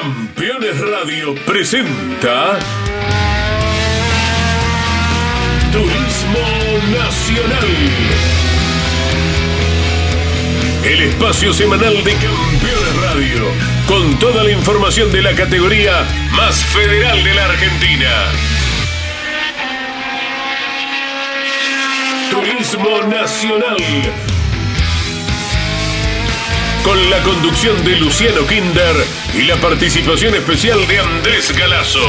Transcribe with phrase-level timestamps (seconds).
[0.00, 2.58] Campeones Radio presenta
[5.70, 6.48] Turismo
[6.98, 7.68] Nacional.
[10.82, 13.44] El espacio semanal de Campeones Radio,
[13.86, 18.32] con toda la información de la categoría más federal de la Argentina.
[22.30, 23.76] Turismo Nacional.
[26.84, 28.96] Con la conducción de Luciano Kinder
[29.34, 32.00] y la participación especial de Andrés Galazo.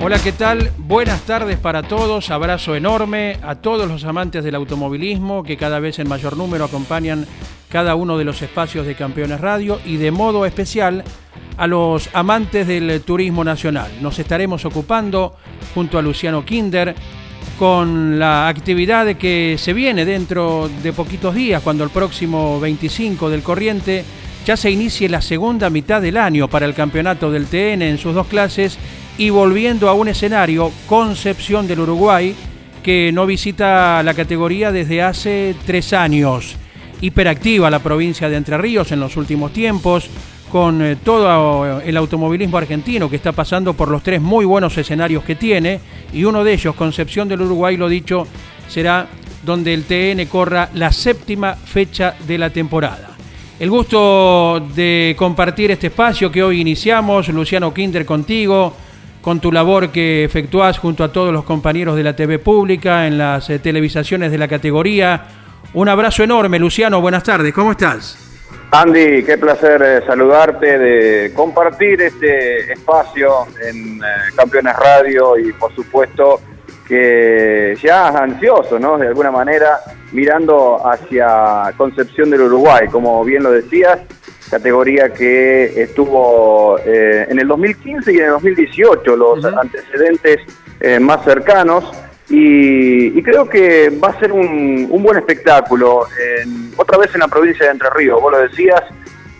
[0.00, 0.70] Hola, ¿qué tal?
[0.78, 5.98] Buenas tardes para todos, abrazo enorme a todos los amantes del automovilismo que cada vez
[5.98, 7.26] en mayor número acompañan
[7.68, 11.02] cada uno de los espacios de Campeones Radio y de modo especial
[11.56, 13.90] a los amantes del turismo nacional.
[14.00, 15.36] Nos estaremos ocupando
[15.74, 16.94] junto a Luciano Kinder
[17.58, 23.42] con la actividad que se viene dentro de poquitos días, cuando el próximo 25 del
[23.42, 24.04] corriente
[24.44, 28.14] ya se inicie la segunda mitad del año para el campeonato del TN en sus
[28.14, 28.78] dos clases
[29.18, 32.34] y volviendo a un escenario, Concepción del Uruguay,
[32.82, 36.56] que no visita la categoría desde hace tres años
[37.02, 40.08] hiperactiva la provincia de Entre Ríos en los últimos tiempos,
[40.52, 45.24] con eh, todo el automovilismo argentino que está pasando por los tres muy buenos escenarios
[45.24, 45.80] que tiene,
[46.12, 48.26] y uno de ellos, Concepción del Uruguay, lo dicho,
[48.68, 49.08] será
[49.42, 53.16] donde el TN corra la séptima fecha de la temporada.
[53.58, 58.76] El gusto de compartir este espacio que hoy iniciamos, Luciano Kinder contigo,
[59.22, 63.16] con tu labor que efectuás junto a todos los compañeros de la TV pública, en
[63.16, 65.28] las eh, televisaciones de la categoría,
[65.72, 67.00] un abrazo enorme, Luciano.
[67.00, 67.54] Buenas tardes.
[67.54, 68.21] ¿Cómo estás?
[68.74, 75.74] Andy, qué placer eh, saludarte, de compartir este espacio en eh, Campeones Radio y por
[75.74, 76.40] supuesto
[76.88, 78.96] que ya ansioso, ¿no?
[78.96, 79.78] De alguna manera
[80.12, 83.98] mirando hacia Concepción del Uruguay, como bien lo decías,
[84.50, 90.38] categoría que estuvo eh, en el 2015 y en el 2018, los antecedentes
[91.00, 91.92] más cercanos.
[92.28, 96.06] Y, creo que va a ser un, buen espectáculo.
[96.76, 98.82] otra vez en la provincia de Entre Ríos, vos lo decías,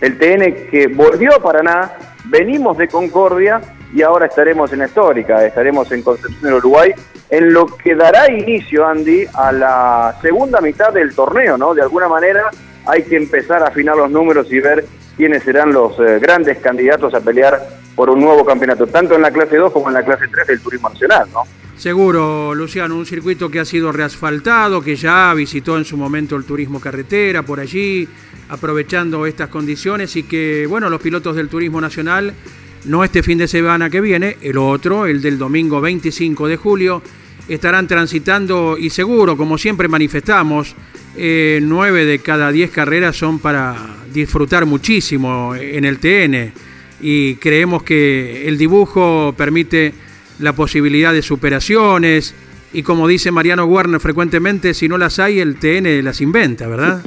[0.01, 1.91] el TN que volvió a Paraná,
[2.25, 3.61] venimos de Concordia
[3.93, 6.93] y ahora estaremos en Histórica, estaremos en Concepción del Uruguay,
[7.29, 11.73] en lo que dará inicio, Andy, a la segunda mitad del torneo, ¿no?
[11.73, 12.49] De alguna manera
[12.85, 14.85] hay que empezar a afinar los números y ver
[15.15, 17.61] quiénes serán los eh, grandes candidatos a pelear
[17.95, 20.61] por un nuevo campeonato, tanto en la clase 2 como en la clase 3 del
[20.61, 21.43] Turismo Nacional, ¿no?
[21.77, 26.45] Seguro, Luciano, un circuito que ha sido reasfaltado, que ya visitó en su momento el
[26.45, 28.07] turismo carretera por allí,
[28.49, 32.33] aprovechando estas condiciones y que, bueno, los pilotos del turismo nacional,
[32.85, 37.01] no este fin de semana que viene, el otro, el del domingo 25 de julio,
[37.47, 40.75] estarán transitando y seguro, como siempre manifestamos,
[41.17, 43.75] eh, nueve de cada diez carreras son para
[44.13, 46.53] disfrutar muchísimo en el TN
[47.01, 49.93] y creemos que el dibujo permite
[50.43, 52.35] la posibilidad de superaciones
[52.73, 57.01] y como dice Mariano Werner frecuentemente, si no las hay, el TN las inventa, ¿verdad?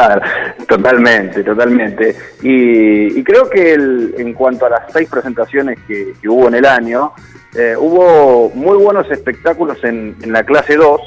[0.68, 2.16] totalmente, totalmente.
[2.42, 7.12] Y, creo que en cuanto a las seis presentaciones que, hubo en el año,
[7.54, 11.00] eh, hubo muy buenos espectáculos en, en la clase 2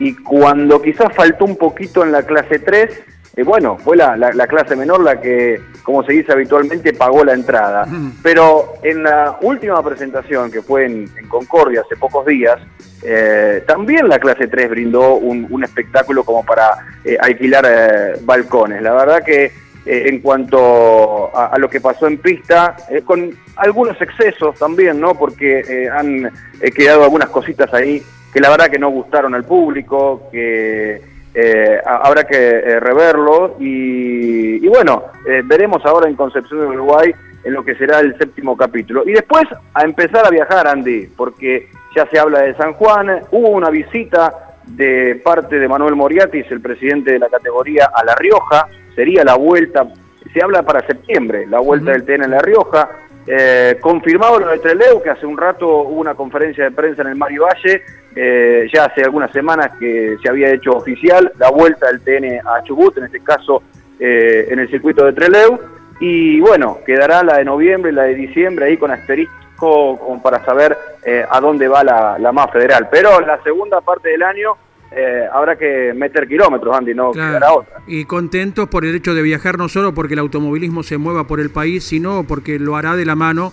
[0.00, 3.02] y cuando quizás faltó un poquito en la clase 3,
[3.36, 7.86] eh, bueno, fue la, clase menor la que, como se dice habitualmente, pagó la entrada.
[8.22, 12.58] Pero en la última presentación, que fue en, Concordia hace pocos días,
[13.02, 18.82] eh, también la clase 3 brindó un, espectáculo como para eh, alquilar balcones.
[18.82, 24.98] La verdad que en cuanto a, lo que pasó en pista, con algunos excesos también,
[24.98, 25.14] ¿no?
[25.14, 26.30] Porque han
[26.74, 28.02] quedado algunas cositas ahí
[28.32, 34.66] que la verdad que no gustaron al público, que eh, habrá que eh, reverlo y,
[34.68, 37.12] bueno, eh, veremos ahora en Concepción de Uruguay
[37.42, 39.02] en lo que será el séptimo capítulo.
[39.04, 39.44] Y después
[39.74, 44.54] a empezar a viajar, Andy, porque ya se habla de San Juan, hubo una visita
[44.66, 49.34] de parte de Manuel Moriatis, el presidente de la categoría, a La Rioja, sería la
[49.34, 49.86] vuelta,
[50.32, 52.88] se habla para septiembre, la vuelta del TN en La Rioja,
[53.26, 57.08] eh, confirmado lo de Treleu, que hace un rato hubo una conferencia de prensa en
[57.08, 57.82] el Mario Valle,
[58.14, 62.62] eh, ya hace algunas semanas que se había hecho oficial la vuelta del TN a
[62.62, 63.62] Chubut, en este caso
[63.98, 65.58] eh, en el circuito de Treleu,
[66.00, 70.44] y bueno, quedará la de noviembre y la de diciembre ahí con asterisco como para
[70.44, 70.76] saber
[71.30, 72.88] a dónde va la, la más federal.
[72.90, 74.56] Pero la segunda parte del año
[74.96, 77.80] eh, habrá que meter kilómetros, Andy, no quedará otra.
[77.86, 81.40] Y contentos por el hecho de viajar no solo porque el automovilismo se mueva por
[81.40, 83.52] el país, sino porque lo hará de la mano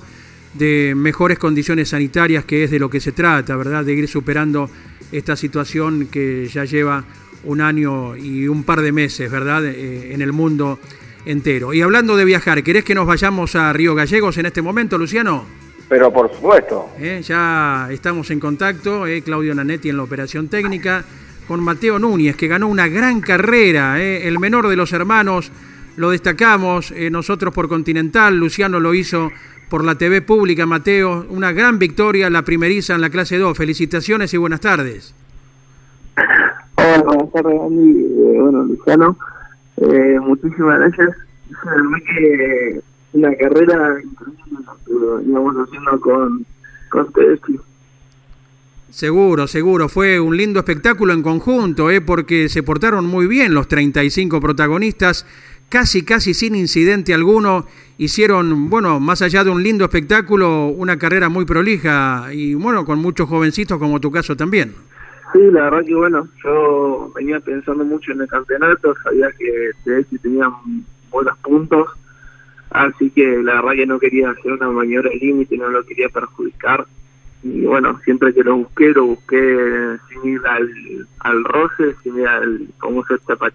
[0.53, 3.85] de mejores condiciones sanitarias, que es de lo que se trata, ¿verdad?
[3.85, 4.69] De ir superando
[5.11, 7.03] esta situación que ya lleva
[7.43, 9.65] un año y un par de meses, ¿verdad?
[9.65, 10.79] Eh, en el mundo
[11.25, 11.73] entero.
[11.73, 15.45] Y hablando de viajar, ¿querés que nos vayamos a Río Gallegos en este momento, Luciano?
[15.87, 16.91] Pero por supuesto.
[16.99, 21.03] Eh, ya estamos en contacto, eh, Claudio Nanetti en la operación técnica,
[21.47, 25.51] con Mateo Núñez, que ganó una gran carrera, el menor de los hermanos,
[25.97, 29.31] lo destacamos nosotros por Continental, Luciano lo hizo
[29.71, 33.57] por la TV pública, Mateo, una gran victoria, la primeriza en la clase 2.
[33.57, 35.15] Felicitaciones y buenas tardes.
[36.75, 38.07] Hola, buenas tardes, Andy.
[38.37, 39.17] bueno, Luciano,
[39.77, 41.15] eh, muchísimas gracias.
[42.05, 42.81] que
[43.13, 46.45] una carrera increíble íbamos haciendo con,
[46.89, 47.07] con
[48.89, 49.87] Seguro, seguro.
[49.87, 52.01] Fue un lindo espectáculo en conjunto, ¿eh?
[52.01, 55.25] porque se portaron muy bien los 35 protagonistas,
[55.71, 57.65] casi, casi sin incidente alguno.
[57.97, 62.99] Hicieron, bueno, más allá de un lindo espectáculo, una carrera muy prolija y, bueno, con
[62.99, 64.73] muchos jovencitos como tu caso también.
[65.33, 70.17] Sí, la verdad que bueno, yo venía pensando mucho en el campeonato, sabía que si
[70.17, 70.51] tenía
[71.09, 71.87] buenos puntos,
[72.71, 76.85] así que la verdad que no quería hacer una de límite, no lo quería perjudicar.
[77.43, 80.69] Y bueno, siempre que lo busqué, lo busqué sin ir al,
[81.19, 83.49] al roce, sin ir al famoso chapa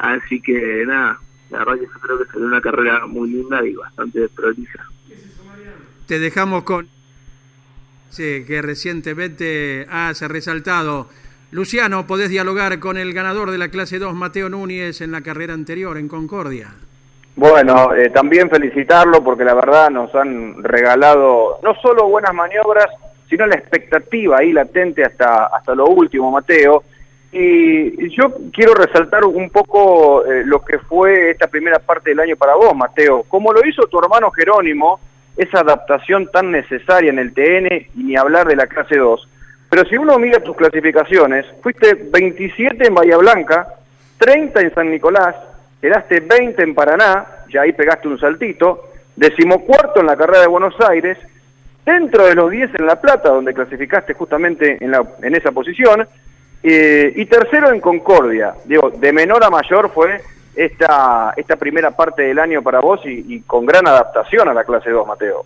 [0.00, 1.18] Así que nada,
[1.50, 4.82] la verdad que yo creo que sería una carrera muy linda y bastante prolija.
[6.06, 6.88] Te dejamos con...
[8.08, 11.08] Sí, que recientemente has resaltado.
[11.50, 15.52] Luciano, podés dialogar con el ganador de la clase 2, Mateo Núñez, en la carrera
[15.52, 16.68] anterior en Concordia.
[17.36, 22.86] Bueno, eh, también felicitarlo porque la verdad nos han regalado no solo buenas maniobras,
[23.28, 26.84] sino la expectativa ahí latente hasta, hasta lo último, Mateo.
[27.32, 32.36] Y yo quiero resaltar un poco eh, lo que fue esta primera parte del año
[32.36, 33.22] para vos, Mateo.
[33.28, 34.98] Como lo hizo tu hermano Jerónimo,
[35.36, 39.28] esa adaptación tan necesaria en el TN y ni hablar de la clase 2.
[39.70, 43.74] Pero si uno mira tus clasificaciones, fuiste 27 en Bahía Blanca,
[44.18, 45.36] 30 en San Nicolás,
[45.80, 50.74] quedaste 20 en Paraná, ya ahí pegaste un saltito, decimocuarto en la carrera de Buenos
[50.80, 51.16] Aires,
[51.86, 56.06] dentro de los 10 en La Plata, donde clasificaste justamente en, la, en esa posición,
[56.62, 58.54] eh, y tercero en Concordia.
[58.64, 60.20] Digo, de menor a mayor fue
[60.54, 64.90] esta, esta primera parte del año para vos y, con gran adaptación a la clase
[64.90, 65.44] 2, Mateo.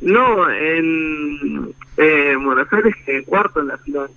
[0.00, 4.10] No, en eh, Buenos Aires quedé cuarto en la final,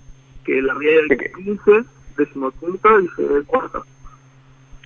[0.44, 3.84] que la realidad del 15, decimoquinto y el cuarto.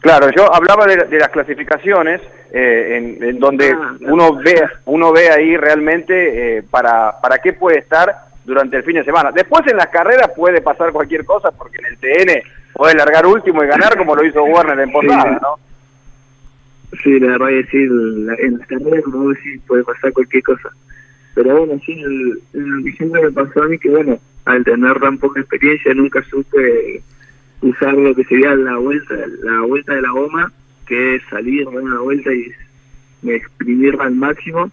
[0.00, 2.22] Claro, yo hablaba de, las clasificaciones
[2.52, 7.80] eh, en, donde ah, uno ve uno ve ahí realmente eh, para para qué puede
[7.80, 9.30] estar durante el fin de semana.
[9.32, 12.42] Después en las carreras puede pasar cualquier cosa porque en el TN
[12.74, 15.54] puede largar último y ganar como lo hizo Warner en Posada, ¿no?
[17.02, 20.68] Sí, la verdad que sí, en las carreras como vos decís puede pasar cualquier cosa.
[21.34, 25.18] Pero bueno, sí, el, el siempre me pasó a mí que bueno, al tener tan
[25.18, 27.02] poca experiencia nunca supe
[27.62, 30.52] usar lo que sería la vuelta, la vuelta de la goma,
[30.86, 32.52] que es salir, dar una vuelta y
[33.22, 34.70] exprimirla al máximo.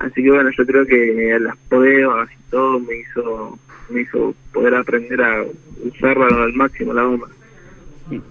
[0.00, 3.58] Así que bueno, yo creo que las pruebas y todo me hizo
[3.90, 5.44] me hizo poder aprender a
[5.84, 7.26] usarla al máximo la goma.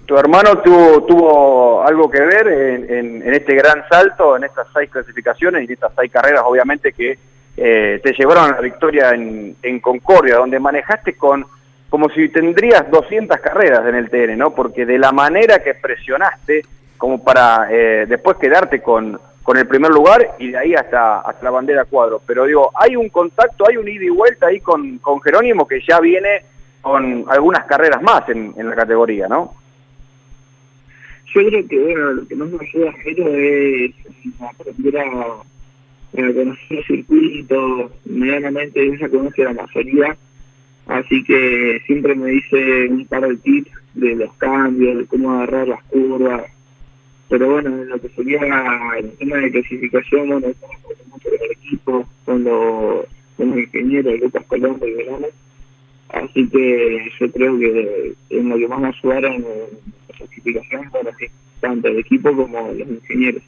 [0.06, 4.90] ¿Tu hermano tuvo, tuvo algo que ver en, en, este gran salto, en estas seis
[4.90, 7.18] clasificaciones y en estas seis carreras, obviamente, que
[7.56, 11.46] eh, te llevaron a la victoria en, en Concordia, donde manejaste con
[11.90, 14.54] como si tendrías 200 carreras en el TN, ¿no?
[14.54, 16.64] Porque de la manera que presionaste,
[16.98, 21.46] como para eh, después quedarte con, con el primer lugar y de ahí hasta, hasta
[21.46, 22.22] la bandera cuadro.
[22.28, 25.80] Pero digo, hay un contacto, hay un ida y vuelta ahí con, con Jerónimo que
[25.88, 26.42] ya viene
[26.82, 29.54] con algunas carreras más en, en la categoría, ¿no?
[31.34, 33.94] Yo creo que, bueno, lo que más me ayuda a Jero es
[34.42, 35.14] aprender a,
[36.12, 40.18] conocer el circuito, medianamente ella conoce la mayoría
[40.88, 45.70] Así que siempre me dice un par de tips de los cambios, de cómo agarrar
[45.70, 46.44] las curvas.
[47.30, 48.40] Pero bueno, en lo que sería
[48.98, 50.78] el tema de clasificación, bueno, estamos
[51.26, 53.06] el equipo, con los,
[53.36, 55.28] con los ingenieros Lucas Colombo y Verano.
[56.10, 61.10] Así que yo creo que en lo que más me ayudaron en la clasificación, bueno,
[61.20, 61.26] sí,
[61.60, 63.44] tanto el equipo como los ingenieros.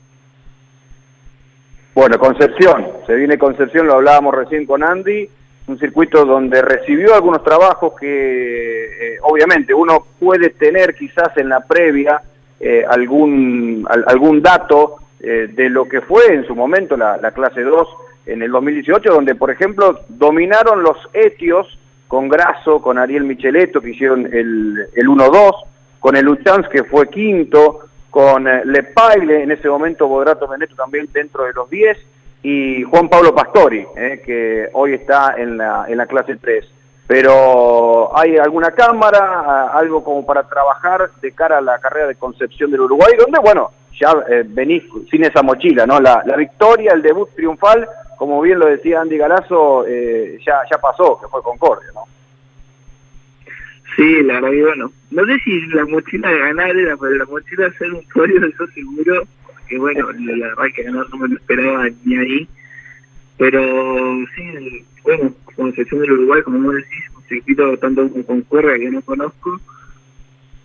[1.96, 5.30] Bueno, Concepción, se viene Concepción, lo hablábamos recién con Andy
[5.70, 11.60] un circuito donde recibió algunos trabajos que eh, obviamente uno puede tener quizás en la
[11.60, 12.20] previa
[12.60, 17.88] eh, algún, algún dato eh, de lo que fue en su momento la, clase 2
[18.26, 21.68] en el 2018, donde por ejemplo dominaron los etios
[22.08, 25.52] con Grasso, con Ariel Micheletto que hicieron el, el 1-2,
[26.00, 31.08] con el Uchans que fue quinto, con Le Paile, en ese momento Bodrato Beneto también
[31.14, 31.98] dentro de los 10,
[32.42, 36.66] y Juan Pablo Pastori, eh, que hoy está en la, en la clase 3.
[37.10, 42.70] Pero hay alguna cámara, algo como para trabajar de cara a la carrera de Concepción
[42.70, 46.00] del Uruguay, donde, bueno, ya eh, venís sin esa mochila, ¿no?
[46.00, 50.78] La, la, victoria, el debut triunfal, como bien lo decía Andy Galazo, eh, ya, ya
[50.78, 52.04] pasó, que fue Concordia, ¿no?
[53.96, 57.26] Sí, la verdad que bueno, no sé si la mochila de ganar era, pero la
[57.26, 59.24] mochila de ser un podio, eso seguro,
[59.68, 62.48] que bueno, la verdad que ganar no me lo esperaba ni ahí,
[63.40, 68.92] pero sí, bueno, Concepción del Uruguay, como vos decís, un circuito tanto como Concordia que
[68.92, 69.60] no conozco,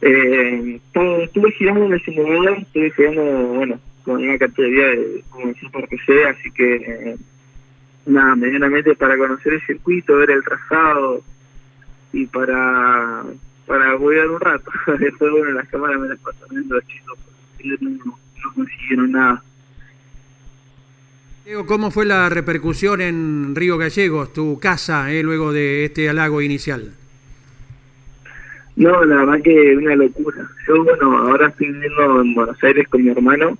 [0.03, 0.81] eh,
[1.23, 6.25] estuve girando en el simulador, estuve girando, bueno, con una categoría de convención por PC,
[6.25, 7.17] así que
[8.07, 11.23] nada, medianamente para conocer el circuito, ver el trazado
[12.13, 13.25] y para
[13.67, 14.71] para jugar un rato.
[14.99, 17.19] Después, bueno, las cámaras me las pasaron los chicos,
[17.81, 19.43] no, no consiguieron nada.
[21.45, 26.41] Diego, ¿cómo fue la repercusión en Río Gallegos, tu casa, eh, luego de este halago
[26.41, 26.95] inicial?
[28.77, 30.49] No, la verdad que una locura.
[30.67, 33.59] Yo, bueno, ahora estoy viviendo en Buenos Aires con mi hermano,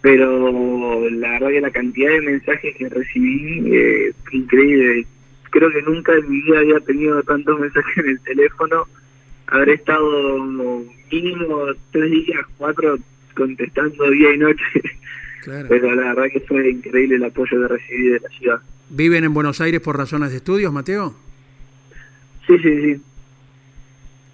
[0.00, 5.06] pero la verdad que la cantidad de mensajes que recibí eh, increíble.
[5.50, 8.88] Creo que nunca en mi vida había tenido tantos mensajes en el teléfono.
[9.46, 10.44] Habré estado
[11.12, 11.60] mínimo
[11.92, 12.98] tres días, cuatro,
[13.36, 14.64] contestando día y noche.
[15.44, 18.60] Pero la verdad que fue increíble el apoyo que recibí de la ciudad.
[18.90, 21.14] ¿Viven en Buenos Aires por razones de estudios, Mateo?
[22.46, 23.00] Sí, sí, sí.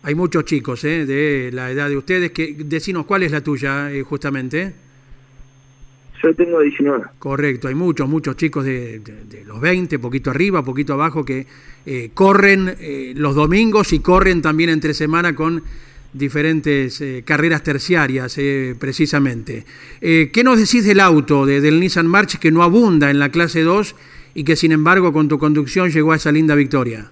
[0.03, 1.05] Hay muchos chicos ¿eh?
[1.07, 2.31] de la edad de ustedes.
[2.33, 4.73] que Decinos, ¿cuál es la tuya eh, justamente?
[6.23, 7.05] Yo tengo 19.
[7.19, 9.01] Correcto, hay muchos, muchos chicos de,
[9.47, 11.47] los 20, poquito arriba, poquito abajo, que
[11.87, 15.63] eh, corren eh, los domingos y corren también entre semana con
[16.13, 18.39] diferentes carreras terciarias,
[18.79, 19.65] precisamente.
[20.01, 23.95] ¿Qué nos decís del auto, del Nissan March, que no abunda en la clase 2
[24.35, 27.11] y que sin embargo con tu conducción llegó a esa linda victoria?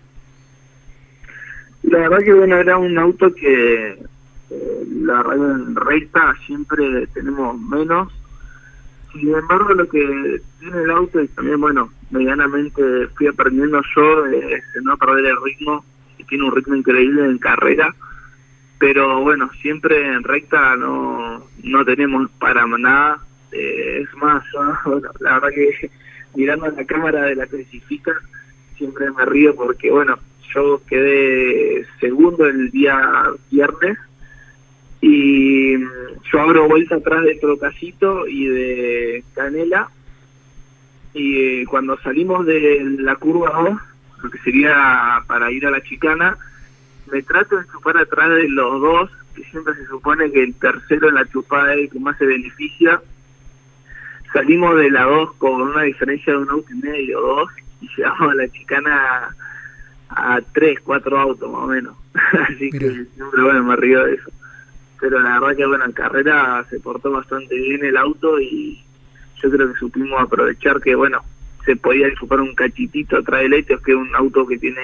[1.82, 3.98] La verdad que bueno, era un auto que
[4.50, 8.12] eh, la en recta siempre tenemos menos.
[9.12, 14.62] Sin embargo, lo que tiene el auto y también, bueno, medianamente fui aprendiendo yo de,
[14.82, 15.84] no perder el ritmo,
[16.18, 17.94] y tiene un ritmo increíble en carrera,
[18.78, 23.18] pero bueno, siempre en recta no, no tenemos para nada.
[23.52, 24.44] Eh, es más,
[25.20, 25.90] la verdad que
[26.34, 28.12] mirando la cámara de la clasifica
[28.76, 30.18] siempre me río porque, bueno,
[30.54, 33.98] yo quedé segundo el día viernes
[35.00, 35.88] y mm,
[36.32, 39.88] yo abro vuelta atrás de Trocasito y de Canela
[41.14, 43.78] y eh, cuando salimos de la curva 2,
[44.22, 46.36] lo que sería para ir a la chicana,
[47.10, 51.08] me trato de chupar atrás de los dos, que siempre se supone que el tercero
[51.08, 53.00] en la chupada es el que más se beneficia.
[54.32, 57.50] Salimos de la 2 con una diferencia de un auto y medio, dos,
[57.80, 59.36] y llegamos a la chicana
[60.10, 61.96] a tres, cuatro autos más o menos.
[62.48, 64.30] Así que siempre, bueno, me río de eso.
[65.00, 68.82] Pero la verdad que, bueno, en carrera se portó bastante bien el auto y
[69.42, 71.22] yo creo que supimos aprovechar que, bueno,
[71.64, 74.82] se podía disfrutar un cachitito atrás del Etios, que es un auto que tiene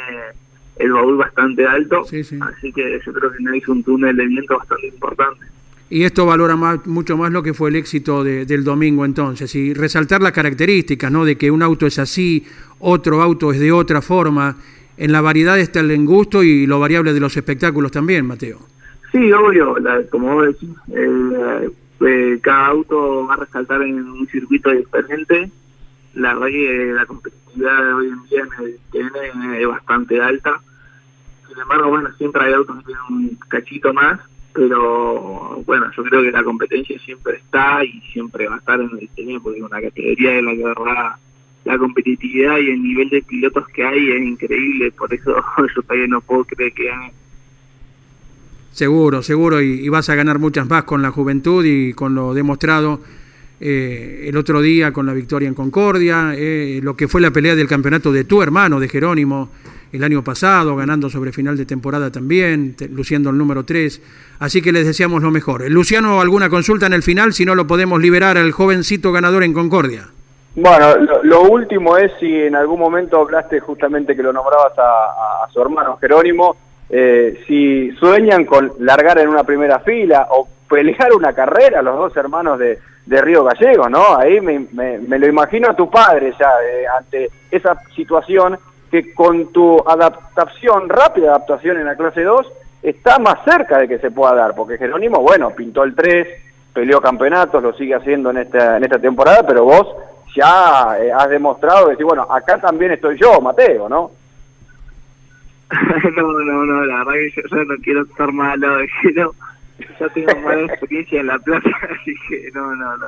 [0.76, 2.02] el baúl bastante alto.
[2.02, 5.46] Así que yo creo que nos hizo un túnel de viento bastante importante.
[5.90, 9.74] Y esto valora más, mucho más lo que fue el éxito del domingo entonces, y
[9.74, 11.24] resaltar las características, ¿no?
[11.24, 12.44] De que un auto es así,
[12.80, 14.56] otro auto es de otra forma,
[14.96, 18.60] en la variedad está el gusto y lo variable de los espectáculos también, Mateo.
[19.12, 19.76] Sí, obvio,
[20.10, 25.50] como vos decís, eh, eh, cada auto va a resaltar en un circuito diferente.
[26.14, 27.06] La verdad que la
[27.54, 30.60] competitividad de hoy en día en el TN es bastante alta.
[31.48, 34.20] Sin embargo, bueno, siempre hay autos que tienen un cachito más,
[34.52, 38.90] pero bueno, yo creo que la competencia siempre está y siempre va a estar en
[38.98, 41.18] el TN porque es una categoría de la que
[41.64, 45.34] la competitividad y el nivel de pilotos que hay es increíble, por eso
[45.74, 47.12] yo todavía no puedo creer que gane.
[48.70, 53.00] Seguro, seguro, y, vas a ganar muchas más con la juventud y con lo demostrado
[53.60, 57.54] eh, el otro día con la victoria en Concordia, eh, lo que fue la pelea
[57.54, 59.50] del campeonato de tu hermano, de Jerónimo,
[59.92, 64.02] el año pasado, ganando sobre final de temporada también, luciendo el número 3.
[64.40, 65.70] Así que les deseamos lo mejor.
[65.70, 67.32] Luciano, ¿alguna consulta en el final?
[67.32, 70.08] Si no, lo podemos liberar al jovencito ganador en Concordia.
[70.56, 75.60] Bueno, lo, último es si en algún momento hablaste justamente que lo nombrabas a, su
[75.60, 76.56] hermano Jerónimo,
[76.88, 82.16] eh, si sueñan con largar en una primera fila o pelear una carrera los dos
[82.16, 84.16] hermanos de, Río Gallego, ¿no?
[84.16, 88.58] Ahí me, me, lo imagino a tu padre ya eh, ante esa situación
[88.90, 92.46] que con tu adaptación, rápida adaptación en la clase 2,
[92.82, 96.28] está más cerca de que se pueda dar, porque Jerónimo, bueno, pintó el 3,
[96.72, 99.86] peleó campeonatos, lo sigue haciendo en esta, en esta temporada, pero vos
[100.34, 104.10] ya eh, has demostrado decir, bueno, acá también estoy yo, Mateo, ¿no?
[106.16, 108.78] no, no, no, la verdad que yo, no quiero estar malo,
[109.14, 109.30] no,
[109.78, 111.68] ya tengo mala experiencia en la plaza,
[112.00, 113.06] así que no, no, no,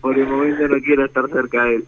[0.00, 1.84] por el momento no quiero estar cerca de él.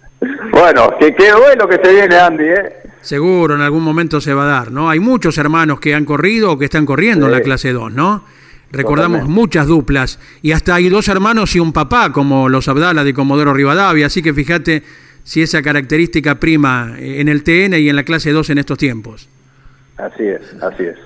[0.52, 2.72] bueno, que qué bueno que se viene Andy, ¿eh?
[3.00, 4.88] Seguro, en algún momento se va a dar, ¿no?
[4.88, 8.24] Hay muchos hermanos que han corrido o que están corriendo en la clase 2, ¿no?
[8.70, 13.12] Recordamos muchas duplas y hasta hay dos hermanos y un papá como los Abdala de
[13.12, 14.82] Comodoro Rivadavia, así que fíjate
[15.24, 19.28] si esa característica prima en el TN y en la clase 2 en estos tiempos.
[19.98, 20.96] Así es, así es.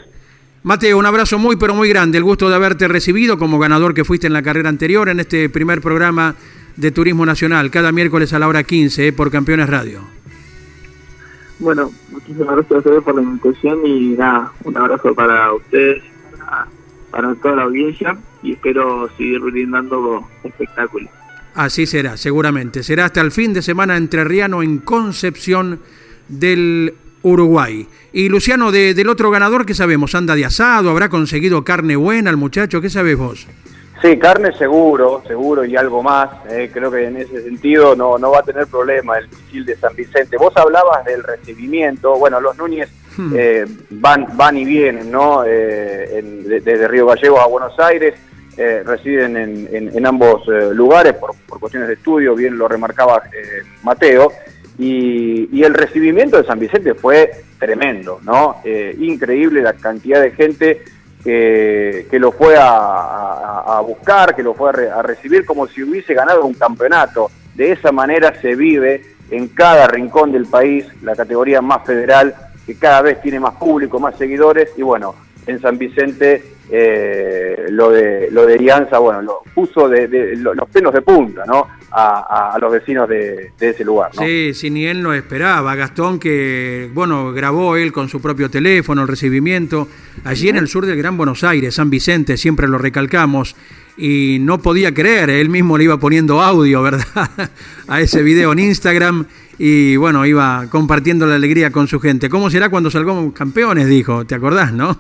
[0.67, 4.05] Mateo, un abrazo muy pero muy grande, el gusto de haberte recibido como ganador que
[4.05, 6.35] fuiste en la carrera anterior en este primer programa
[6.75, 10.01] de Turismo Nacional, cada miércoles a la hora 15 eh, por Campeones Radio.
[11.61, 16.03] Bueno, muchísimas gracias por la invitación y nada, un abrazo para ustedes,
[17.13, 21.09] para toda la audiencia y espero seguir brindando espectáculos.
[21.55, 22.83] Así será, seguramente.
[22.83, 25.79] Será hasta el fin de semana entrerriano en Concepción
[26.27, 26.93] del
[27.26, 27.87] Uruguay.
[28.12, 30.14] Y Luciano, del otro ganador, ¿qué sabemos?
[30.14, 30.90] ¿Anda de asado?
[30.90, 32.80] ¿Habrá conseguido carne buena el muchacho?
[32.80, 33.47] ¿Qué sabes vos?
[34.02, 36.28] Sí, carne seguro, seguro y algo más.
[36.50, 39.76] Eh, creo que en ese sentido no, no va a tener problema el misil de
[39.76, 40.37] San Vicente.
[40.37, 42.16] Vos hablabas del recibimiento.
[42.18, 43.33] Bueno, los Núñez Hmm.
[43.35, 45.42] Eh, van, van y vienen, ¿no?
[45.47, 46.23] Eh,
[46.62, 48.14] desde Río Gallegos a Buenos Aires,
[48.59, 53.23] eh, residen en, ambos lugares por, cuestiones de estudio, bien lo remarcaba
[53.83, 54.33] Mateo,
[54.78, 58.56] y, el recibimiento de San Vicente fue tremendo, ¿no?
[58.99, 60.83] increíble la cantidad de gente
[61.25, 66.45] que, lo fue a, buscar, que lo fue a, a recibir como si hubiese ganado
[66.45, 67.30] un campeonato.
[67.54, 72.35] De esa manera se vive en cada rincón del país la categoría más federal
[72.66, 75.14] que cada vez tiene más público, más seguidores, y bueno,
[75.47, 80.93] en San Vicente eh, lo de lo de Alianza, bueno, lo puso de, los pelos
[80.93, 81.69] de punta, ¿no?
[81.93, 84.11] A, los vecinos de, ese lugar.
[84.15, 84.23] ¿no?
[84.23, 85.75] Sí, sí, ni él lo esperaba.
[85.76, 89.88] Gastón que, bueno, grabó él con su propio teléfono el recibimiento
[90.25, 93.56] allí en el sur del Gran Buenos Aires, San Vicente, siempre lo recalcamos.
[93.97, 97.06] Y no podía creer, él mismo le iba poniendo audio, ¿verdad?
[97.89, 99.26] a ese video en Instagram
[99.58, 102.28] y bueno, iba compartiendo la alegría con su gente.
[102.28, 103.86] ¿Cómo será cuando salgamos campeones?
[103.88, 104.97] Dijo, ¿te acordás, no?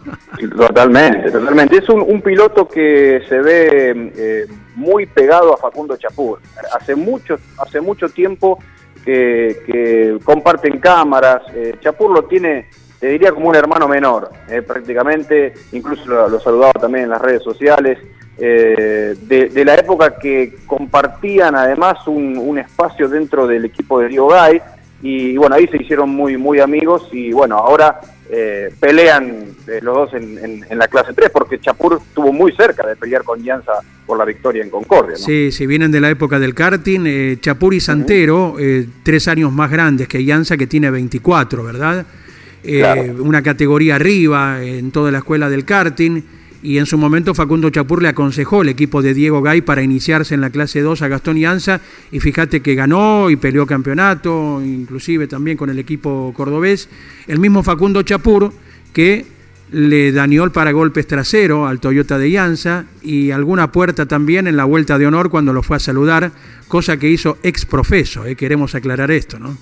[0.56, 1.76] Totalmente, totalmente.
[1.76, 6.40] Es un, piloto que se ve eh, muy pegado a Facundo Chapur.
[6.74, 8.58] Hace mucho, hace mucho tiempo
[9.04, 11.42] que, comparten cámaras.
[11.54, 15.52] Eh, Chapur lo tiene, te diría, como un hermano menor, eh, prácticamente.
[15.72, 17.98] Incluso lo saludaba también en las redes sociales.
[18.38, 24.60] Eh, de, la época que compartían además un, espacio dentro del equipo de Rio Gay
[25.02, 27.98] y bueno, ahí se hicieron muy, muy amigos y bueno, ahora
[28.30, 32.96] eh, pelean eh, los dos en, la clase 3 porque Chapur estuvo muy cerca de
[32.96, 33.72] pelear con Llanza
[34.04, 35.16] por la victoria en Concordia.
[35.16, 38.56] Sí, si vienen de la época del karting, Chapur y Santero,
[39.02, 42.04] tres años más grandes que Llanza que tiene 24, ¿verdad?
[43.18, 46.22] Una categoría arriba en toda la escuela del karting
[46.62, 50.34] y en su momento Facundo Chapur le aconsejó el equipo de Diego Gay para iniciarse
[50.34, 55.26] en la clase 2 a Gastón Ianza y fíjate que ganó y peleó campeonato, inclusive
[55.26, 56.88] también con el equipo cordobés.
[57.26, 58.52] El mismo Facundo Chapur
[58.92, 59.26] que
[59.72, 64.64] le dañó el paragolpes trasero al Toyota de Ianza y alguna puerta también en la
[64.64, 66.30] vuelta de honor cuando lo fue a saludar,
[66.68, 68.36] cosa que hizo ex profeso, ¿eh?
[68.36, 69.56] queremos aclarar esto, ¿no?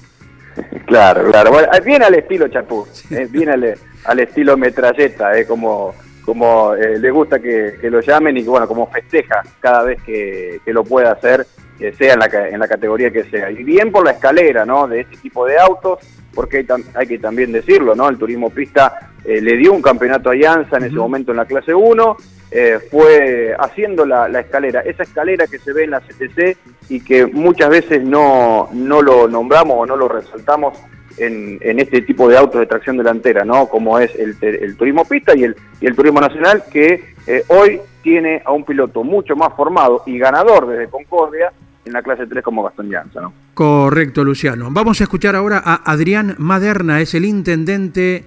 [0.87, 5.95] Claro, claro, bueno, bien al estilo Chapur, eh, bien al, al, estilo metralleta, eh, como
[6.25, 10.61] como eh, le gusta que, lo llamen y que, bueno, como festeja cada vez que,
[10.67, 11.47] lo pueda hacer,
[11.79, 13.51] que sea en la, en la categoría que sea.
[13.51, 14.89] Y bien por la escalera, ¿no?
[14.89, 15.99] De este tipo de autos,
[16.35, 18.09] porque hay, que también decirlo, ¿no?
[18.09, 21.45] El turismo pista eh, le dio un campeonato a Alianza en ese momento en la
[21.45, 22.17] clase 1,
[22.51, 26.57] eh, fue haciendo la, la, escalera, esa escalera que se ve en la CTC
[26.89, 30.79] y que muchas veces no, no lo nombramos o no lo resaltamos
[31.17, 33.67] en, este tipo de autos de tracción delantera, ¿no?
[33.67, 38.65] Como es el, turismo pista y el, turismo nacional, que eh, hoy tiene a un
[38.65, 41.53] piloto mucho más formado y ganador desde Concordia
[41.85, 43.33] en la clase 3 como Gastón Llanza, ¿no?
[43.55, 44.69] Correcto, Luciano.
[44.71, 48.25] Vamos a escuchar ahora a Adrián Maderna, es el intendente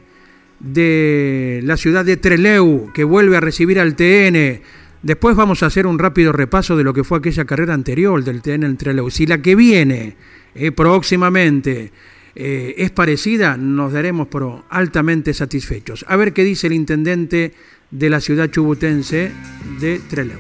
[0.60, 4.62] de la ciudad de Treleu, que vuelve a recibir al TN.
[5.02, 8.42] Después vamos a hacer un rápido repaso de lo que fue aquella carrera anterior del
[8.42, 9.10] TN en Treleu.
[9.10, 10.16] Si la que viene
[10.56, 11.92] eh, próximamente
[12.40, 16.06] eh, es parecida, nos daremos por altamente satisfechos.
[16.08, 17.56] A ver qué dice el intendente
[17.90, 19.32] de la ciudad chubutense
[19.80, 20.38] de Trelew.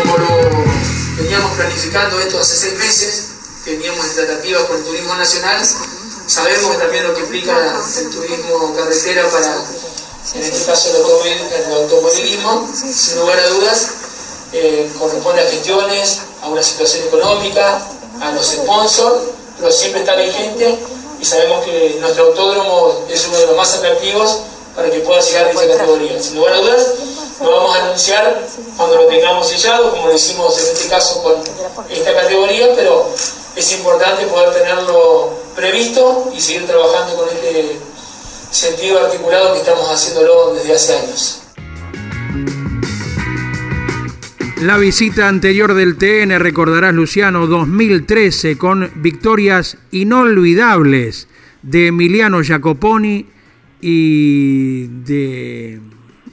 [0.00, 0.64] Como lo
[1.20, 5.62] veníamos planificando esto hace seis meses, teníamos tratativas con el turismo nacional,
[6.26, 7.52] sabemos también lo que implica
[8.00, 9.54] el turismo carretera para,
[10.34, 14.05] en este caso el, automovilismo, sin lugar a dudas,
[14.52, 17.80] eh, corresponde a gestiones, a una situación económica,
[18.20, 19.22] a los sponsors,
[19.58, 20.78] pero siempre está vigente
[21.20, 24.40] y sabemos que nuestro autódromo es uno de los más atractivos
[24.74, 26.22] para que pueda llegar a esa categoría.
[26.22, 26.86] Sin lugar a dudas,
[27.40, 31.34] lo vamos a anunciar cuando lo tengamos sellado, como lo hicimos en este caso con
[31.90, 33.06] esta categoría, pero
[33.54, 37.78] es importante poder tenerlo previsto y seguir trabajando con este
[38.50, 41.38] sentido articulado que estamos haciéndolo desde hace años.
[44.66, 51.28] La visita anterior del TN, recordarás Luciano, 2013, con victorias inolvidables
[51.62, 53.26] de Emiliano Jacoponi
[53.80, 55.78] y de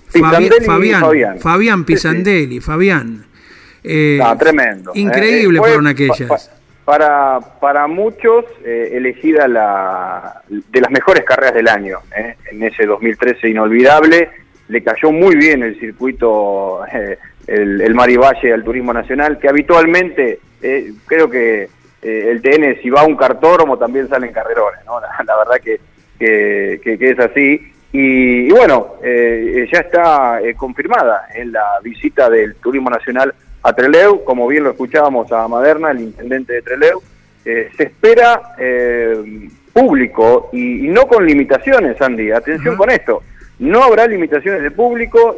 [0.08, 3.24] Fabián, Fabián, Pisandelli, Fabián.
[3.84, 4.93] Eh, tremendo.
[4.96, 5.00] ¿eh?
[5.02, 6.50] Increíble fueron aquellas.
[6.86, 12.00] para, para muchos, eh, elegida la, de las mejores carreras del año,
[12.52, 14.30] en ese 2013 inolvidable.
[14.69, 16.82] Le cayó muy bien el circuito,
[17.48, 20.40] el, el Marivalle al Turismo Nacional, que habitualmente
[21.06, 21.68] creo que
[22.02, 24.80] el TN, si va a un cartódromo, también salen carrerones.
[24.86, 25.00] ¿no?
[25.26, 25.80] La, verdad que,
[26.20, 27.74] que, que es así.
[27.96, 34.24] Y, bueno, eh, ya está eh, confirmada en la visita del Turismo Nacional a Treleu,
[34.24, 37.04] como bien lo escuchábamos a Maderna, el intendente de Treleu,
[37.46, 38.42] eh, se espera
[39.72, 43.22] público y, no con limitaciones, Andy, atención con esto,
[43.60, 45.38] no habrá limitaciones de público,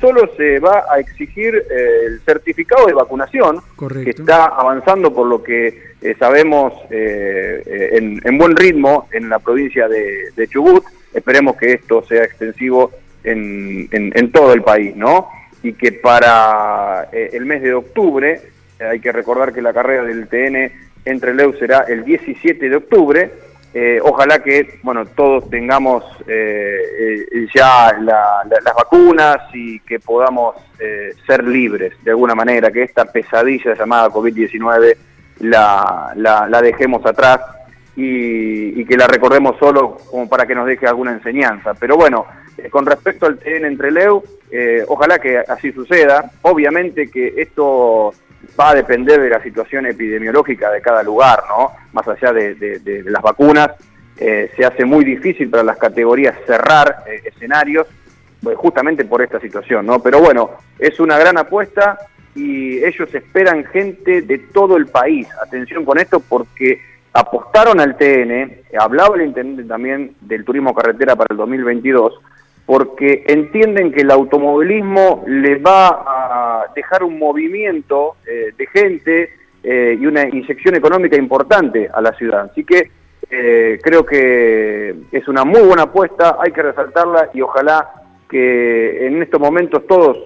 [0.00, 3.60] solo se va a exigir el certificado de vacunación,
[4.04, 10.48] que está avanzando por lo que sabemos en, buen ritmo en la provincia de, de
[10.48, 12.90] Chubut, Esperemos que esto sea extensivo
[13.22, 15.28] en, en, todo el país, ¿no?
[15.62, 18.40] Y que para eh, el mes de octubre,
[18.78, 20.72] eh, hay que recordar que la carrera del TN
[21.04, 23.30] entre Leu será el 17 de octubre,
[23.74, 26.04] eh, ojalá que bueno todos tengamos
[27.54, 30.56] ya las vacunas y que podamos
[31.26, 34.96] ser libres de alguna manera, que esta pesadilla llamada COVID-19
[35.40, 37.40] la, la, la, dejemos atrás
[37.96, 41.74] y, que la recordemos solo como para que nos deje alguna enseñanza.
[41.74, 42.26] Pero bueno,
[42.58, 46.30] eh, con respecto al TN entre Leu, eh, ojalá que así suceda.
[46.42, 48.12] Obviamente que esto
[48.58, 51.72] va a depender de la situación epidemiológica de cada lugar, ¿no?
[51.92, 53.70] Más allá de, las vacunas,
[54.16, 57.86] eh, se hace muy difícil para las categorías cerrar escenarios,
[58.42, 60.02] pues, justamente por esta situación, ¿no?
[60.02, 61.98] Pero bueno, es una gran apuesta
[62.34, 65.28] y ellos esperan gente de todo el país.
[65.42, 66.80] Atención con esto porque
[67.12, 72.20] apostaron al TN, hablaba el intendente también del turismo carretera para el 2022,
[72.64, 76.41] porque entienden que el automovilismo le va a
[76.74, 79.30] dejar un movimiento eh, de gente
[79.62, 82.48] eh, y una inyección económica importante a la ciudad.
[82.50, 82.90] Así que
[83.30, 87.88] eh, creo que es una muy buena apuesta, hay que resaltarla y ojalá
[88.28, 90.16] que en estos momentos todos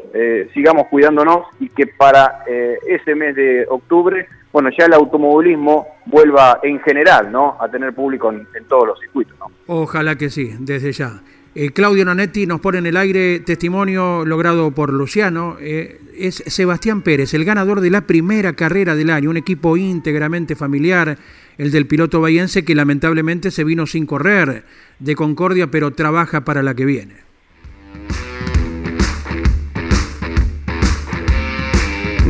[0.55, 2.45] sigamos cuidándonos y que para
[2.87, 7.59] ese mes de octubre bueno, ya el automovilismo vuelva en general, ¿no?
[7.61, 9.37] A tener público en, todos los circuitos.
[9.67, 11.21] Ojalá que sí, desde ya.
[11.59, 15.57] Eh, Claudio Nanetti nos pone en el aire testimonio logrado por Luciano.
[15.59, 20.55] Eh, es Sebastián Pérez, el ganador de la primera carrera del año, un equipo íntegramente
[20.55, 21.17] familiar,
[21.57, 24.65] el del piloto bahiense que lamentablemente se vino sin correr
[24.99, 27.15] de Concordia, pero trabaja para la que viene.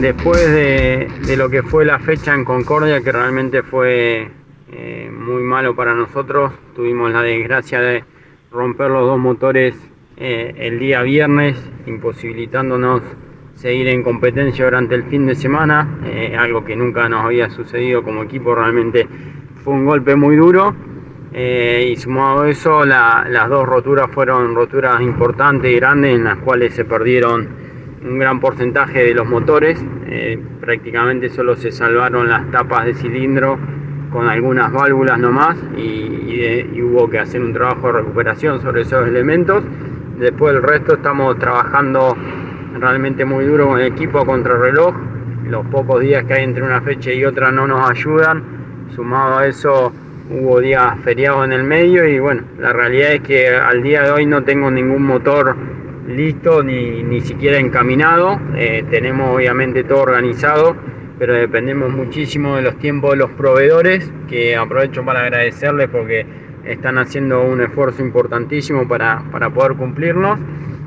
[0.00, 4.28] después de, lo que fue la fecha en Concordia, que realmente fue
[4.70, 8.04] eh, muy malo para nosotros, tuvimos la desgracia de
[8.56, 9.76] romper los dos motores
[10.16, 13.02] eh, el día viernes, imposibilitándonos
[13.54, 18.02] seguir en competencia durante el fin de semana, eh, algo que nunca nos había sucedido
[18.02, 19.06] como equipo, realmente
[19.62, 20.74] fue un golpe muy duro.
[21.32, 26.72] y sumado a eso, las dos roturas fueron roturas importantes y grandes en las cuales
[26.72, 27.48] se perdieron
[28.06, 33.58] un gran porcentaje de los motores, eh, prácticamente solo se salvaron las tapas de cilindro
[34.16, 35.82] con algunas válvulas nomás y,
[36.72, 39.62] y, hubo que hacer un trabajo de recuperación sobre esos elementos.
[40.18, 42.16] Después el resto estamos trabajando
[42.80, 44.94] realmente muy duro con el equipo contra reloj.
[45.50, 48.42] Los pocos días que hay entre una fecha y otra no nos ayudan.
[48.94, 49.92] Sumado a eso
[50.30, 54.12] hubo días feriados en el medio y bueno, la realidad es que al día de
[54.12, 55.54] hoy no tengo ningún motor
[56.08, 58.40] listo ni, ni siquiera encaminado.
[58.54, 60.74] Eh, tenemos obviamente todo organizado,
[61.18, 66.26] pero dependemos muchísimo de los tiempos de los proveedores, que aprovecho para agradecerles porque
[66.64, 70.38] están haciendo un esfuerzo importantísimo para, para poder cumplirnos.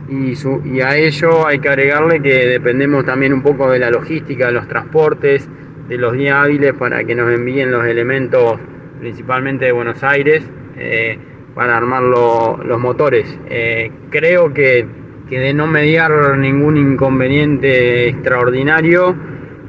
[0.09, 4.53] Y, a ello hay que agregarle que dependemos también un poco de la logística, de
[4.53, 5.47] los transportes,
[5.87, 8.59] de los días hábiles para que nos envíen los elementos
[8.99, 10.49] principalmente de Buenos Aires.
[10.77, 11.19] Eh,
[11.59, 13.37] para armar los motores.
[13.49, 14.85] Eh, creo que,
[15.27, 19.13] que, de no mediar ningún inconveniente extraordinario,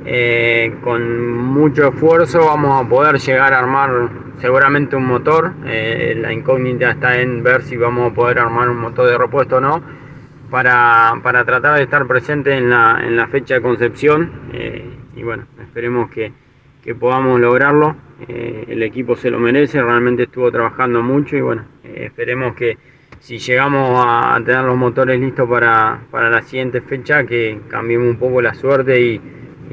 [0.05, 4.09] eh, con mucho esfuerzo vamos a poder llegar a armar
[4.41, 5.53] seguramente un motor.
[5.67, 9.57] Eh, la incógnita está en ver si vamos a poder armar un motor de repuesto
[9.57, 9.83] o no.
[10.51, 14.33] Para, para tratar de estar presente en la, en la fecha de concepción
[15.15, 16.33] y bueno, esperemos que,
[16.83, 17.97] que podamos lograrlo.
[18.29, 22.77] Eh, el equipo se lo merece, realmente estuvo trabajando mucho y bueno, eh, esperemos que
[23.19, 28.41] si llegamos a, tener los motores listos para, la siguiente fecha, que cambiemos un poco
[28.41, 29.21] la suerte y,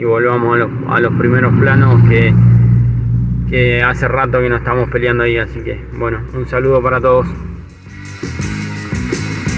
[0.04, 2.34] volvamos a los, primeros planos que,
[3.50, 5.38] que hace rato que no estamos peleando ahí.
[5.38, 7.28] Así que bueno, un saludo para todos.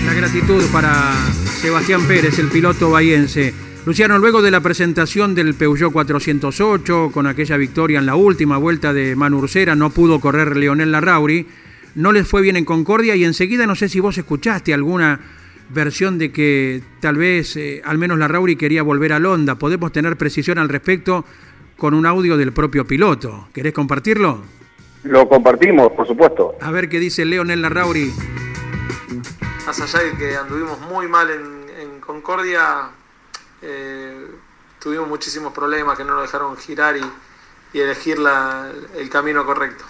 [0.06, 1.14] La gratitud para
[1.62, 3.54] Sebastián Pérez, el piloto bahiense.
[3.86, 8.94] Luciano, luego de la presentación del Peugeot 408, con aquella victoria en la última vuelta
[8.94, 11.48] de Manurcera, no pudo correr Leonel Larrauri,
[11.96, 15.20] no les fue bien en Concordia y enseguida no sé si vos escuchaste alguna
[15.70, 19.56] versión de que tal vez eh, al menos Larrauri quería volver a Honda.
[19.56, 21.26] Podemos tener precisión al respecto
[21.78, 23.48] con un audio del propio piloto.
[23.54, 24.42] ¿Querés compartirlo?
[25.04, 26.56] Lo compartimos, por supuesto.
[26.62, 28.12] A ver qué dice Leonel Larrauri.
[29.66, 32.90] Más allá de que anduvimos muy mal en Concordia,
[33.62, 34.28] eh,
[34.80, 37.04] tuvimos muchísimos problemas que no nos dejaron girar y,
[37.72, 38.18] elegir
[38.96, 39.84] el camino correcto.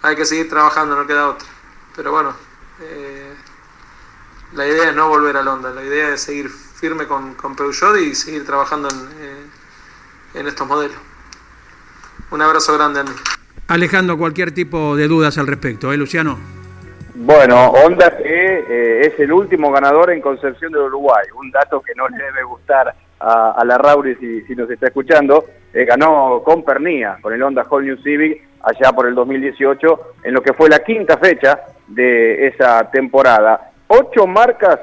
[0.00, 1.46] Hay que seguir trabajando, no queda otra.
[1.94, 2.34] Pero bueno,
[2.80, 3.33] eh,
[4.54, 7.98] la idea es no volver a Londres, la idea es seguir firme con, con Peugeot
[7.98, 9.46] y seguir trabajando en, eh,
[10.34, 10.96] en estos modelos.
[12.30, 13.12] Un abrazo grande, Andy.
[13.68, 16.38] Alejando cualquier tipo de dudas al respecto, ¿eh, Luciano?
[17.16, 18.24] Bueno, Honda que
[18.68, 22.42] eh, es el último ganador en Concepción del Uruguay, un dato que no le debe
[22.42, 27.64] gustar a, la Rauri si, nos está escuchando, eh, ganó con Pernía, con el Honda
[27.70, 32.48] Whole New Civic, allá por el 2018, en lo que fue la quinta fecha de
[32.48, 33.70] esa temporada.
[33.88, 34.80] Ocho marcas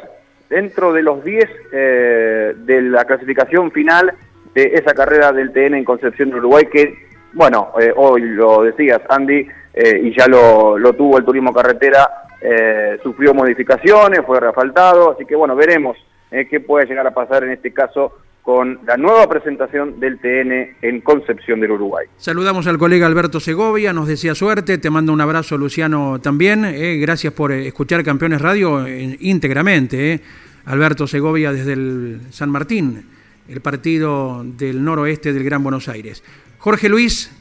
[0.49, 4.13] dentro de los diez eh, de la clasificación final
[4.53, 6.93] de esa carrera del TN en Concepción del Uruguay, que,
[7.33, 13.35] bueno, hoy lo decías, Andy, y ya lo, lo tuvo el turismo carretera eh, sufrió
[13.35, 15.95] modificaciones, fue refaltado, así que bueno, veremos
[16.31, 20.77] eh, qué puede llegar a pasar en este caso con la nueva presentación del TN
[20.81, 22.07] en Concepción del Uruguay.
[22.17, 26.97] Saludamos al colega Alberto Segovia, nos decía suerte, te mando un abrazo Luciano también, eh,
[26.97, 30.21] gracias por escuchar Campeones Radio íntegramente,
[30.65, 33.05] Alberto Segovia desde el San Martín,
[33.47, 36.23] el partido del noroeste del Gran Buenos Aires.
[36.57, 37.31] Jorge Luis,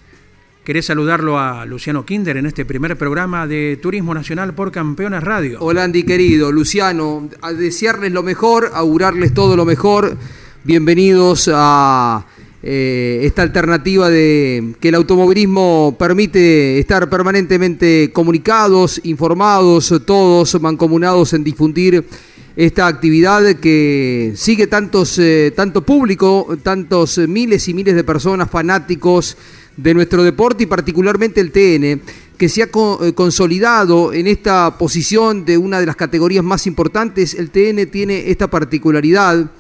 [0.65, 5.59] Querés saludarlo a Luciano Kinder en este primer programa de Turismo Nacional por Campeones Radio.
[5.61, 10.19] Hola Andy querido, Luciano, a desearles lo mejor, augurarles todo lo mejor.
[10.63, 12.27] Bienvenidos a
[12.63, 21.45] eh, esta alternativa de que el automovilismo permite estar permanentemente comunicados, informados, todos mancomunados en
[21.45, 22.05] difundir
[22.57, 29.39] esta actividad que sigue tantos, eh, tanto público, tantos miles y miles de personas fanáticos
[29.79, 32.03] de nuestro deporte y particularmente el TN,
[32.37, 37.33] que se ha eh, consolidado en esta posición de una de las categorías más importantes.
[37.33, 39.51] El TN tiene esta particularidad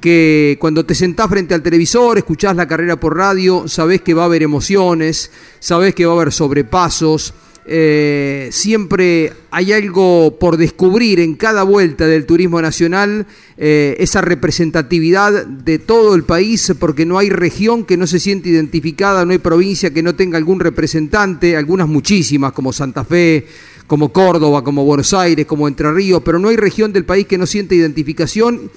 [0.00, 4.22] que cuando te sentás frente al televisor, escuchás la carrera por radio, sabés que va
[4.22, 7.34] a haber emociones, sabés que va a haber sobrepasos,
[7.72, 13.26] eh, siempre hay algo por descubrir en cada vuelta del turismo nacional,
[13.58, 18.48] eh, esa representatividad de todo el país, porque no hay región que no se siente
[18.48, 23.46] identificada, no hay provincia que no tenga algún representante, algunas muchísimas, como Santa Fe,
[23.86, 27.38] como Córdoba, como Buenos Aires, como Entre Ríos, pero no hay región del país que
[27.38, 28.70] no siente identificación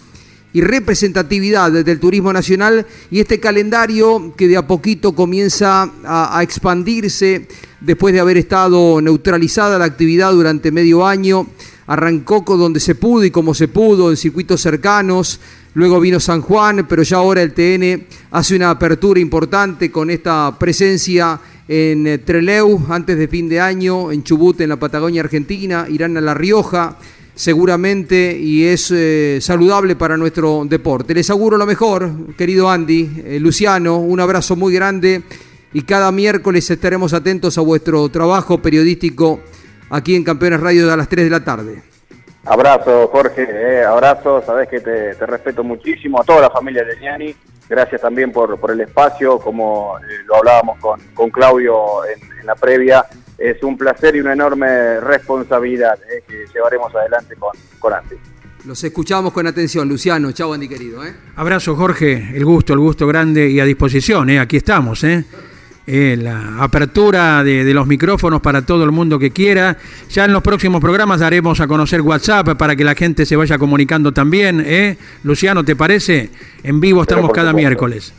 [0.53, 7.47] y representatividad del turismo nacional y este calendario que de a poquito comienza a, expandirse
[7.81, 11.47] después de haber estado neutralizada la actividad durante medio año.
[11.87, 15.39] Arrancó con donde se pudo y como se pudo en circuitos cercanos.
[15.73, 20.55] Luego vino San Juan, pero ya ahora el TN hace una apertura importante con esta
[20.57, 26.15] presencia en Treleu antes de fin de año, en Chubut, en la Patagonia Argentina, irán
[26.15, 26.97] a La Rioja,
[27.35, 31.13] seguramente y es eh, saludable para nuestro deporte.
[31.13, 35.23] Les auguro lo mejor, querido Andy, eh, Luciano, un abrazo muy grande
[35.73, 39.39] y cada miércoles estaremos atentos a vuestro trabajo periodístico
[39.89, 41.83] aquí en Campeones Radio a las 3 de la tarde.
[42.45, 47.33] Abrazo, Jorge, eh, abrazo, sabes que te, respeto muchísimo, a toda la familia de Gianni,
[47.69, 53.05] gracias también por, por el espacio, como lo hablábamos con, con Claudio en la previa,
[53.49, 58.15] es un placer y una enorme responsabilidad eh, que llevaremos adelante con, con Andy.
[58.65, 60.31] Los escuchamos con atención, Luciano.
[60.31, 61.05] Chau, Andy, querido.
[61.05, 61.13] ¿eh?
[61.35, 62.31] Abrazo, Jorge.
[62.33, 64.29] El gusto, el gusto grande y a disposición.
[64.29, 64.39] ¿eh?
[64.39, 65.03] Aquí estamos.
[65.03, 65.25] ¿eh?
[65.85, 69.77] eh, la apertura de, de, los micrófonos para todo el mundo que quiera.
[70.09, 73.57] Ya en los próximos programas daremos a conocer WhatsApp para que la gente se vaya
[73.57, 74.63] comunicando también.
[74.65, 74.97] ¿eh?
[75.23, 76.29] Luciano, ¿te parece?
[76.63, 77.57] En vivo estamos cada supuesto.
[77.57, 78.13] miércoles.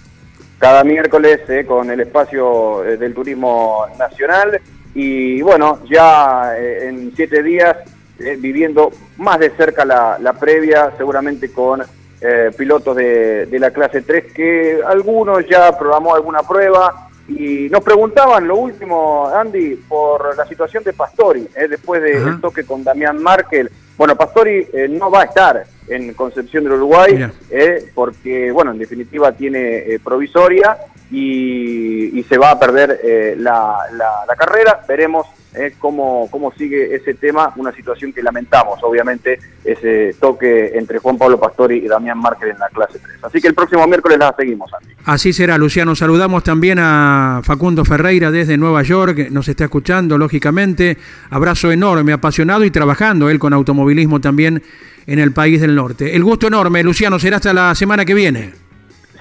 [0.58, 4.60] Cada miércoles eh, con el espacio eh, del turismo nacional
[4.94, 7.76] y bueno, ya eh, en siete días
[8.18, 11.82] eh, viviendo más de cerca la, la previa, seguramente con
[12.20, 17.82] eh, pilotos de, de la clase 3 que algunos ya programó alguna prueba y nos
[17.82, 22.38] preguntaban lo último, Andy, por la situación de Pastori, eh, después del Ajá.
[22.40, 23.70] toque con Damián Markel.
[23.96, 28.78] Bueno, Pastori eh, no va a estar en Concepción del Uruguay eh, porque, bueno, en
[28.78, 30.76] definitiva tiene provisoria
[31.14, 34.80] y, y se va a perder eh, la, la- la carrera.
[34.88, 40.98] Veremos eh, cómo, cómo sigue ese tema, una situación que lamentamos, obviamente, ese toque entre
[40.98, 43.18] Juan Pablo Pastori y Damián Márquez en la clase 3.
[43.22, 44.94] Así que el próximo miércoles la seguimos, Andy.
[45.04, 45.94] Así será, Luciano.
[45.94, 50.98] Saludamos también a Facundo Ferreira desde Nueva York, nos está escuchando, lógicamente.
[51.30, 54.62] Abrazo enorme, apasionado y trabajando él con automovilismo también
[55.06, 56.16] en el país del norte.
[56.16, 58.63] El gusto enorme, Luciano, será hasta la semana que viene.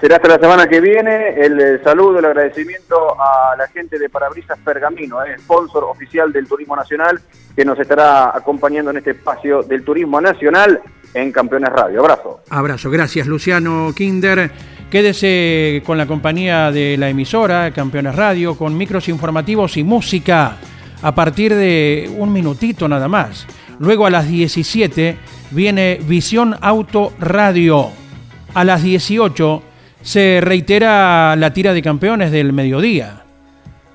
[0.04, 1.30] Será hasta la semana que viene.
[1.30, 6.46] El, eh, saludo, el agradecimiento a la gente de Parabrisas Pergamino, eh, sponsor oficial del
[6.46, 7.18] Turismo Nacional,
[7.56, 10.78] que nos estará acompañando en este espacio del Turismo Nacional
[11.14, 12.00] en Campeones Radio.
[12.00, 12.40] Abrazo.
[12.50, 14.50] Abrazo, gracias Luciano Kinder.
[14.90, 20.58] Quédese con la compañía de la emisora Campeones Radio, con micros informativos y música
[21.00, 23.46] a partir de un minutito nada más.
[23.78, 25.16] Luego a las 17
[25.52, 27.88] viene Visión Auto Radio.
[28.52, 29.62] A las 18
[30.04, 33.22] se reitera la tira de campeones del mediodía.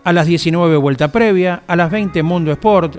[0.04, 2.98] A las 19 vuelta previa, a las 20 Mundo Sport,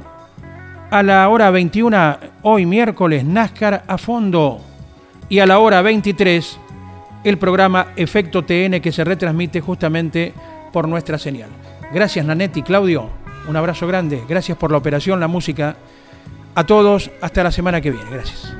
[0.90, 4.60] a la hora 21, hoy miércoles, NASCAR a fondo.
[5.28, 6.58] Y a la hora 23,
[7.24, 10.32] el programa Efecto TN que se retransmite justamente
[10.72, 11.50] por nuestra señal.
[11.92, 13.10] Gracias Nanetti, Claudio,
[13.48, 14.22] un abrazo grande.
[14.28, 15.76] Gracias por la operación, la música.
[16.54, 18.10] A todos, hasta la semana que viene.
[18.10, 18.59] Gracias.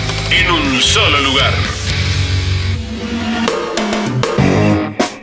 [0.31, 1.53] en un solo lugar.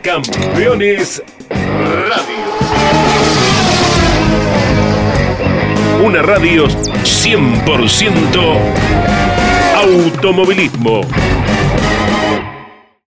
[0.03, 2.39] Campeones Radio.
[6.03, 8.57] Una radio 100%
[9.75, 11.01] automovilismo.